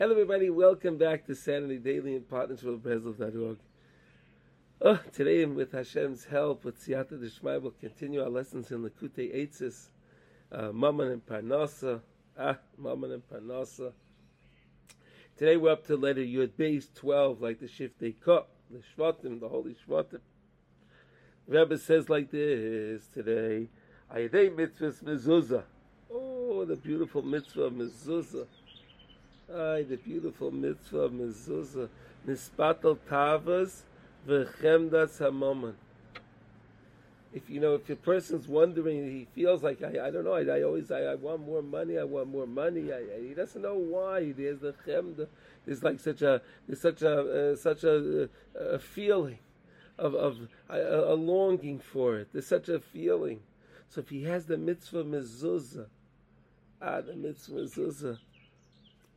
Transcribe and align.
Hello, 0.00 0.12
everybody. 0.12 0.48
Welcome 0.48 0.96
back 0.96 1.26
to 1.26 1.34
Saturday 1.34 1.76
Daily 1.76 2.16
in 2.16 2.22
partnership 2.22 2.64
with 2.64 2.82
Breslov.org. 2.82 3.58
Oh, 4.80 4.98
today, 5.12 5.44
with 5.44 5.72
Hashem's 5.72 6.24
help, 6.24 6.64
with 6.64 6.82
Siyata 6.82 7.22
Deshmai, 7.22 7.60
we'll 7.60 7.72
continue 7.72 8.22
our 8.22 8.30
lessons 8.30 8.70
in 8.70 8.82
Likutei 8.82 9.36
Eitzis, 9.36 9.88
uh, 10.52 10.72
Mammon 10.72 11.08
and 11.08 11.26
Parnasa. 11.26 12.00
Ah, 12.38 12.56
Mammon 12.78 13.12
and 13.12 13.28
Parnasa. 13.28 13.92
Today, 15.36 15.58
we're 15.58 15.72
up 15.72 15.86
to 15.88 15.96
letter 15.98 16.22
Yud 16.22 16.56
base 16.56 16.88
12, 16.94 17.42
like 17.42 17.60
the 17.60 17.66
Shiftei 17.66 18.18
Cup, 18.24 18.48
the 18.70 18.78
Shvatim, 18.78 19.38
the 19.38 19.50
Holy 19.50 19.76
Shvatim. 19.86 20.20
Rebbe 21.46 21.76
says 21.76 22.08
like 22.08 22.30
this 22.30 23.06
today, 23.12 23.68
Ayadei 24.10 24.48
Mitzvahs 24.48 25.04
Mezuzah. 25.04 25.64
Oh, 26.10 26.64
the 26.64 26.76
beautiful 26.76 27.20
mitzvah 27.20 27.70
Mezuzah. 27.70 28.46
Ay, 29.52 29.82
the 29.82 29.96
beautiful 29.96 30.52
mitzvah 30.52 30.98
of 31.00 31.12
mezuzah. 31.12 31.88
Nispatel 32.24 32.96
tavas 33.08 33.82
v'chemdas 34.28 35.18
hamomon. 35.18 35.74
If 37.32 37.50
you 37.50 37.58
know, 37.58 37.74
if 37.74 37.90
a 37.90 37.96
person's 37.96 38.46
wondering, 38.46 39.10
he 39.10 39.26
feels 39.34 39.64
like 39.64 39.82
I, 39.82 40.06
I 40.06 40.10
don't 40.10 40.24
know. 40.24 40.34
I, 40.34 40.42
I 40.42 40.62
always 40.62 40.92
I, 40.92 41.00
I 41.00 41.14
want 41.16 41.44
more 41.44 41.62
money. 41.62 41.98
I 41.98 42.04
want 42.04 42.28
more 42.28 42.46
money. 42.46 42.90
He 43.26 43.34
doesn't 43.34 43.60
know 43.60 43.74
why. 43.74 44.32
There's 44.32 44.60
the 44.60 44.74
chemda. 44.86 45.26
There's 45.66 45.82
like 45.82 45.98
such 45.98 46.22
a 46.22 46.42
there's 46.68 46.80
such 46.80 47.02
a 47.02 47.52
uh, 47.52 47.56
such 47.56 47.82
a, 47.82 48.28
a 48.54 48.78
feeling 48.78 49.38
of 49.98 50.14
of 50.14 50.48
a, 50.68 50.78
a, 50.78 51.14
longing 51.14 51.80
for 51.80 52.18
it. 52.18 52.28
There's 52.32 52.46
such 52.46 52.68
a 52.68 52.78
feeling. 52.78 53.40
So 53.88 54.00
if 54.00 54.10
he 54.10 54.24
has 54.24 54.46
the 54.46 54.58
mitzvah 54.58 55.04
mezuzah, 55.04 55.86
ah, 56.80 57.00
the 57.00 57.16
mitzvah 57.16 57.54
mezuzah 57.54 58.18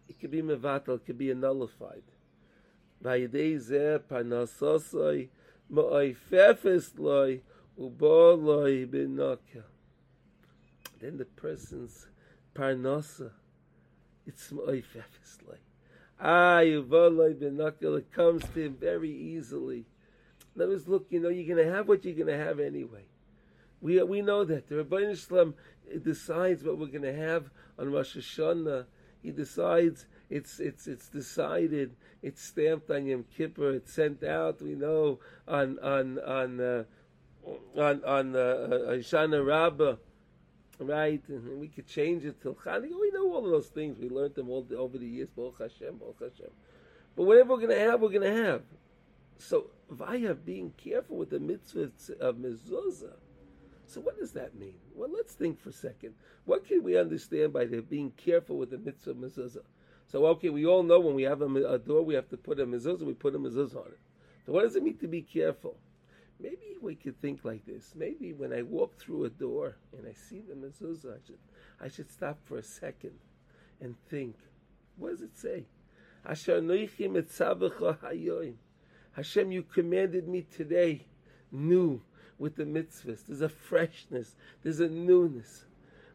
it 0.07 0.20
could 0.20 0.31
be 0.31 0.41
mevatel, 0.41 0.95
it 0.95 1.05
could 1.05 1.17
be 1.17 1.34
nullified. 1.34 2.03
Vayidei 3.03 3.57
zeh 3.57 3.99
parnasosoi 3.99 5.29
ma'oifefes 5.71 6.98
loy 6.98 7.41
ubo 7.79 8.41
loy 8.41 8.85
binokia. 8.85 9.63
Then 10.99 11.18
the 11.18 11.26
person's 11.26 12.07
parnasa, 12.55 13.32
it's 14.26 14.49
ma'oifefes 14.51 15.45
loy. 15.48 15.57
Ah, 16.20 16.62
ubo 16.62 17.15
loy 17.15 17.34
binokia, 17.34 17.98
it 17.98 18.12
comes 18.12 18.43
to 18.54 18.65
him 18.65 18.77
very 18.79 19.12
easily. 19.12 19.85
Let 20.55 20.70
us 20.70 20.88
look, 20.88 21.07
you 21.10 21.20
know, 21.20 21.29
you're 21.29 21.55
going 21.55 21.65
to 21.65 21.73
have 21.73 21.88
what 21.88 22.05
you're 22.05 22.13
going 22.13 22.27
to 22.27 22.38
have 22.38 22.60
anyway. 22.60 23.05
We, 23.82 24.01
we 24.04 24.21
know 24.21 24.43
that. 24.45 24.70
The 24.70 24.77
Rabbi 24.77 25.13
Shalom 25.15 25.55
decides 26.04 26.63
what 26.63 26.77
we're 26.77 26.88
going 26.88 27.01
to 27.01 27.15
have 27.15 27.49
on 27.77 27.91
Rosh 27.91 28.15
Hashanah 28.15 28.85
he 29.24 29.32
decides 29.32 30.05
it's 30.29 30.60
it's 30.60 30.85
it's 30.88 31.07
decided. 31.07 31.96
It's 32.21 32.41
stamped 32.41 32.91
on 32.91 33.05
Yom 33.05 33.26
Kippur. 33.35 33.71
It's 33.71 33.93
sent 33.93 34.24
out. 34.24 34.62
We 34.62 34.76
know 34.76 35.20
on 35.48 35.79
on 35.79 36.20
on 36.20 36.60
uh, 36.60 36.84
on 37.77 38.04
on 38.04 38.35
uh, 38.35 38.40
uh 38.40 38.91
Shana 38.98 39.46
Rabbah, 39.46 39.96
right? 40.79 41.21
And 41.29 41.60
we 41.60 41.70
could 41.70 41.88
change 41.88 42.26
it 42.26 42.41
till 42.41 42.55
Chanukah. 42.55 42.99
We 42.99 43.12
know 43.12 43.34
all 43.34 43.46
of 43.46 43.51
those 43.51 43.68
things. 43.68 43.98
We 43.98 44.10
learned 44.10 44.35
them 44.35 44.49
all 44.49 44.63
the, 44.63 44.77
over 44.77 44.98
the 44.98 45.07
years. 45.07 45.29
Baruch 45.29 45.60
Hashem, 45.60 45.98
Baruch 45.98 46.20
Hashem. 46.20 46.51
But 47.16 47.24
whatever 47.24 47.55
we're 47.55 47.68
to 47.68 47.79
have, 47.79 48.01
we're 48.01 48.20
to 48.20 48.34
have. 48.34 48.62
So 49.38 49.68
via 49.90 50.34
being 50.34 50.74
careful 50.77 51.18
with 51.18 51.29
the 51.29 51.40
mitzvah 51.40 51.91
of 52.20 52.35
mezuzah 52.35 53.13
so 53.87 54.01
what 54.01 54.17
does 54.17 54.31
that 54.34 54.55
mean? 54.55 54.76
Well, 54.95 55.09
let's 55.13 55.34
think 55.34 55.59
for 55.59 55.70
a 55.70 55.73
second. 55.73 56.13
What 56.45 56.67
can 56.67 56.84
we 56.84 56.98
understand 56.98 57.53
by 57.53 57.65
being 57.65 58.12
careful 58.17 58.57
with 58.57 58.71
the 58.71 58.77
mitzvah 58.77 59.13
mezuzah? 59.13 59.63
So 60.07 60.26
okay, 60.27 60.49
we 60.49 60.65
all 60.65 60.84
know 60.84 60.99
when 60.99 61.15
we 61.15 61.23
have 61.23 61.41
a, 61.41 61.45
a, 61.45 61.79
door, 61.79 62.04
we 62.04 62.15
have 62.15 62.29
to 62.29 62.37
put 62.37 62.59
a 62.59 62.65
mezuzah. 62.65 63.01
We 63.01 63.13
put 63.13 63.35
a 63.35 63.39
mezuzah 63.39 63.77
on 63.77 63.87
it. 63.87 63.99
So 64.45 64.51
what 64.51 64.63
does 64.63 64.75
it 64.75 64.84
mean 64.84 64.97
to 64.97 65.07
be 65.07 65.22
careful? 65.22 65.78
Maybe 66.39 66.75
we 66.81 66.95
could 66.95 67.19
think 67.22 67.45
like 67.45 67.66
this. 67.66 67.94
Maybe 67.95 68.33
when 68.33 68.51
I 68.51 68.61
walk 68.63 68.97
through 68.97 69.25
a 69.25 69.29
door 69.29 69.77
and 69.97 70.07
I 70.07 70.13
see 70.13 70.41
the 70.41 70.55
mezuzah, 70.55 71.16
I 71.16 71.19
should 71.25 71.39
I 71.81 71.88
should 71.88 72.11
stop 72.11 72.39
for 72.45 72.57
a 72.57 72.63
second 72.63 73.13
and 73.81 73.95
think. 74.09 74.35
What 74.97 75.11
does 75.11 75.22
it 75.22 75.38
say? 75.38 75.66
Hashem, 79.16 79.51
you 79.51 79.63
commanded 79.63 80.27
me 80.27 80.45
today, 80.55 81.05
new 81.51 82.01
with 82.39 82.55
the 82.55 82.63
mitzvahs. 82.63 83.25
There's 83.27 83.41
a 83.41 83.49
freshness. 83.49 84.35
There's 84.63 84.79
a 84.79 84.88
newness. 84.88 85.66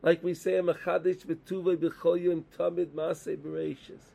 Like 0.02 0.22
we 0.22 0.34
say, 0.34 0.52
"Machadish 0.52 1.26
b'tuvay 1.26 1.76
b'choyim 1.76 2.44
tamid 2.56 2.92
masay 2.92 3.36
bereshis." 3.36 4.12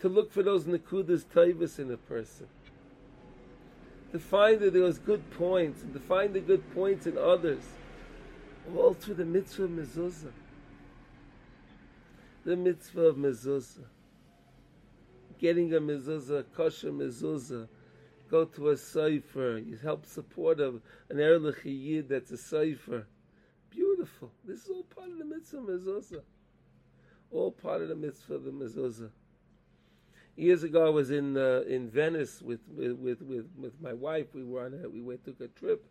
To 0.00 0.08
look 0.08 0.30
for 0.30 0.42
those 0.42 0.64
nekudas 0.64 1.24
taivas 1.24 1.78
in 1.78 1.90
a 1.90 1.96
person. 1.96 2.48
To 4.12 4.18
find 4.18 4.60
that 4.60 4.72
there 4.72 4.82
was 4.82 4.98
good 4.98 5.30
points, 5.30 5.82
and 5.82 5.92
to 5.94 6.00
find 6.00 6.34
the 6.34 6.40
good 6.40 6.62
points 6.74 7.06
in 7.06 7.16
others. 7.16 7.64
All 8.76 8.94
through 8.94 9.14
the 9.14 9.24
mitzvah 9.24 9.64
of 9.64 9.70
mezuzah. 9.70 10.32
The 12.44 12.56
mitzvah 12.56 13.02
of 13.02 13.16
mezuzah. 13.16 13.86
Getting 15.38 15.72
a 15.74 15.80
mezuzah, 15.80 16.44
kosher 16.54 16.90
mezuzah 16.90 17.68
go 18.30 18.44
to 18.44 18.70
a 18.70 18.74
sofer. 18.74 19.64
You 19.64 19.76
help 19.76 20.06
support 20.06 20.60
a, 20.60 20.68
an 21.08 21.18
Erlich 21.18 21.64
Yid 21.64 22.08
that's 22.08 22.30
a 22.30 22.36
sofer. 22.36 23.04
Beautiful. 23.70 24.30
This 24.44 24.64
is 24.64 24.68
all 24.68 24.84
part 24.84 25.10
of 25.10 25.18
the 25.18 25.24
mitzvah 25.24 25.58
mezuzah. 25.58 26.22
All 27.30 27.50
part 27.50 27.82
of 27.82 27.88
the 27.88 27.96
mitzvah 27.96 28.38
the 28.38 28.50
mezuzah. 28.50 29.10
Years 30.36 30.62
ago, 30.62 30.86
I 30.86 30.90
was 30.90 31.10
in 31.10 31.36
uh, 31.36 31.62
in 31.66 31.88
Venice 31.88 32.42
with, 32.42 32.60
with 32.68 33.22
with 33.22 33.46
with 33.56 33.80
my 33.80 33.94
wife. 33.94 34.26
We 34.34 34.44
were 34.44 34.66
on 34.66 34.78
a, 34.84 34.88
we 34.88 35.00
went 35.00 35.24
took 35.24 35.40
a 35.40 35.48
trip, 35.48 35.86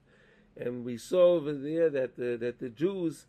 and 0.56 0.85
we 0.85 0.97
saw 0.97 1.34
over 1.34 1.53
there 1.53 1.90
that 1.90 2.16
the, 2.16 2.38
that 2.38 2.59
the 2.59 2.69
Jews 2.69 3.25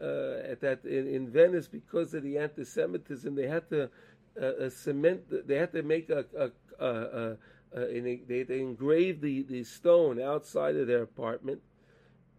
uh, 0.00 0.42
at 0.44 0.60
that 0.60 0.84
in, 0.84 1.08
in, 1.08 1.28
Venice 1.28 1.68
because 1.68 2.14
of 2.14 2.22
the 2.22 2.38
anti-Semitism, 2.38 3.34
they 3.34 3.46
had 3.46 3.68
to 3.70 3.90
uh, 4.40 4.68
cement. 4.68 5.48
They 5.48 5.56
had 5.56 5.72
to 5.72 5.82
make 5.82 6.10
a, 6.10 6.24
a, 6.38 6.50
a, 6.86 7.36
uh, 7.76 7.86
and 7.86 8.06
they, 8.26 8.42
they 8.42 8.60
engraved 8.60 9.22
the, 9.22 9.42
the 9.42 9.64
stone 9.64 10.20
outside 10.20 10.76
of 10.76 10.86
their 10.86 11.02
apartment, 11.02 11.60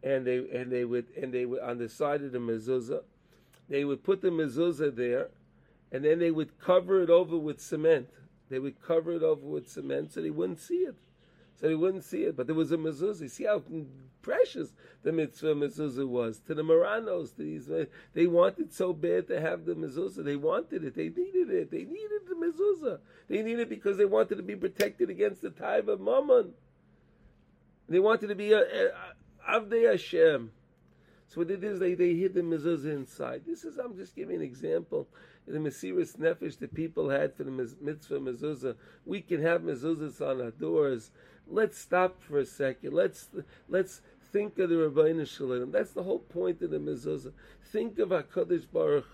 and 0.03 0.25
they 0.25 0.37
and 0.37 0.71
they 0.71 0.85
would 0.85 1.07
and 1.21 1.33
they 1.33 1.45
would 1.45 1.61
on 1.61 1.77
the 1.77 1.89
side 1.89 2.21
of 2.23 2.31
the 2.31 2.39
mezuzah, 2.39 3.03
they 3.67 3.85
would 3.85 4.03
put 4.03 4.21
the 4.21 4.29
mezuzah 4.29 4.95
there, 4.95 5.29
and 5.91 6.03
then 6.03 6.19
they 6.19 6.31
would 6.31 6.59
cover 6.59 7.01
it 7.01 7.09
over 7.09 7.37
with 7.37 7.59
cement. 7.59 8.09
They 8.49 8.59
would 8.59 8.81
cover 8.81 9.13
it 9.13 9.23
over 9.23 9.45
with 9.45 9.69
cement 9.69 10.13
so 10.13 10.21
they 10.21 10.31
wouldn't 10.31 10.59
see 10.59 10.79
it 10.79 10.95
so 11.59 11.67
they 11.67 11.75
wouldn't 11.75 12.03
see 12.03 12.23
it. 12.23 12.37
But 12.37 12.47
there 12.47 12.55
was 12.55 12.71
a 12.71 12.77
mezuzah. 12.77 13.29
See 13.29 13.45
how 13.45 13.63
precious 14.21 14.73
the 15.03 15.11
mitzvah 15.11 15.55
mezuzah 15.55 16.07
was 16.07 16.39
to 16.47 16.53
the 16.53 16.63
Marranos. 16.63 17.35
To 17.35 17.43
these, 17.43 17.69
they 18.13 18.27
wanted 18.27 18.73
so 18.73 18.93
bad 18.93 19.27
to 19.27 19.41
have 19.41 19.65
the 19.65 19.75
mezuzah. 19.75 20.23
They 20.23 20.35
wanted 20.37 20.83
it. 20.83 20.95
They 20.95 21.09
needed 21.09 21.49
it. 21.49 21.71
They 21.71 21.83
needed. 21.83 22.08
They 23.29 23.43
needed 23.43 23.61
it 23.61 23.69
because 23.69 23.97
they 23.97 24.05
wanted 24.05 24.37
to 24.37 24.43
be 24.43 24.55
protected 24.55 25.09
against 25.09 25.41
the 25.41 25.51
tithe 25.51 25.87
of 25.87 26.01
mammon. 26.01 26.53
They 27.87 27.99
wanted 27.99 28.27
to 28.27 28.35
be 28.35 28.53
a, 28.53 28.59
a, 28.59 28.91
Avdei 29.49 29.89
Hashem. 29.89 30.51
So 31.27 31.41
what 31.41 31.47
they 31.47 31.55
did 31.55 31.73
is 31.73 31.79
they, 31.79 31.93
they 31.93 32.15
hid 32.15 32.33
the 32.33 32.41
mezuzah 32.41 32.91
inside. 32.91 33.43
This 33.45 33.63
is, 33.63 33.77
I'm 33.77 33.95
just 33.95 34.15
giving 34.15 34.37
an 34.37 34.41
example. 34.41 35.07
The 35.47 35.59
Mesiris 35.59 36.17
Nefesh 36.17 36.57
that 36.59 36.73
people 36.73 37.09
had 37.09 37.35
for 37.35 37.43
the 37.43 37.51
mitzvah 37.51 38.19
mezuzah. 38.19 38.75
We 39.05 39.21
can 39.21 39.41
have 39.41 39.61
mezuzahs 39.61 40.21
on 40.21 40.41
our 40.41 40.51
doors. 40.51 41.11
Let's 41.47 41.77
stop 41.77 42.21
for 42.21 42.39
a 42.39 42.45
second. 42.45 42.93
Let's, 42.93 43.29
let's 43.67 44.01
think 44.31 44.57
of 44.57 44.69
the 44.69 44.75
Rabbeinu 44.75 45.27
Shalom. 45.27 45.71
That's 45.71 45.91
the 45.91 46.03
whole 46.03 46.19
point 46.19 46.61
of 46.61 46.71
the 46.71 46.77
mezuzah. 46.77 47.33
Think 47.71 47.99
of 47.99 48.09
HaKadosh 48.09 48.65
Baruch 48.71 49.05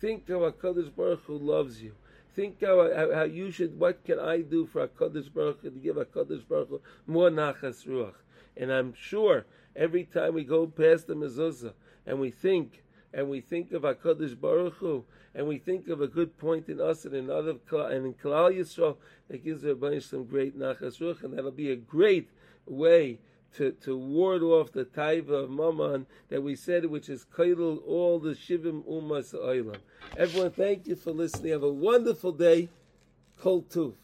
Think 0.00 0.28
of 0.30 0.40
HaKadosh 0.40 0.94
Baruch 0.96 1.22
who 1.26 1.38
loves 1.38 1.80
you. 1.80 1.92
Think 2.34 2.62
how, 2.62 2.90
how, 2.94 3.12
how, 3.12 3.22
you 3.24 3.50
should, 3.50 3.78
what 3.78 4.04
can 4.04 4.18
I 4.18 4.40
do 4.40 4.66
for 4.66 4.86
HaKadosh 4.86 5.32
Baruch 5.32 5.60
Hu 5.62 5.70
to 5.70 5.78
give 5.78 5.96
HaKadosh 5.96 6.48
Baruch 6.48 6.68
Hu 6.68 6.80
more 7.06 7.30
nachas 7.30 7.86
ruach. 7.86 8.14
And 8.56 8.72
I'm 8.72 8.94
sure 8.94 9.44
every 9.76 10.04
time 10.04 10.34
we 10.34 10.44
go 10.44 10.66
past 10.66 11.06
the 11.06 11.14
mezuzah 11.14 11.74
and 12.06 12.20
we 12.20 12.30
think 12.30 12.82
and 13.14 13.28
we 13.28 13.40
think 13.40 13.72
of 13.72 13.82
Hakadosh 13.82 14.40
Baruch 14.40 14.74
Hu, 14.74 15.04
and 15.34 15.46
we 15.46 15.58
think 15.58 15.88
of 15.88 16.00
a 16.00 16.06
good 16.06 16.38
point 16.38 16.68
in 16.68 16.80
us 16.80 17.04
and 17.04 17.14
in 17.14 17.30
other 17.30 17.50
and 17.50 18.06
in 18.06 18.14
Klal 18.14 18.56
Yisrael, 18.56 18.96
that 19.28 19.44
gives 19.44 19.64
everybody 19.64 20.00
some 20.00 20.24
great 20.24 20.58
nachas 20.58 20.98
ruch, 20.98 21.22
and 21.22 21.36
that'll 21.36 21.50
be 21.50 21.70
a 21.70 21.76
great 21.76 22.30
way 22.66 23.18
to, 23.54 23.72
to 23.82 23.96
ward 23.96 24.42
off 24.42 24.72
the 24.72 24.84
taiva 24.84 25.44
of 25.44 25.50
mammon 25.50 26.06
that 26.28 26.42
we 26.42 26.56
said, 26.56 26.86
which 26.86 27.08
is 27.08 27.26
kaidal 27.34 27.80
all 27.86 28.18
the 28.18 28.30
shivim 28.30 28.82
umas 28.84 29.34
oilam. 29.34 29.76
Everyone, 30.16 30.50
thank 30.50 30.86
you 30.86 30.96
for 30.96 31.12
listening. 31.12 31.52
Have 31.52 31.62
a 31.62 31.72
wonderful 31.72 32.32
day. 32.32 32.68
Kol 33.38 33.62
tuv. 33.62 33.94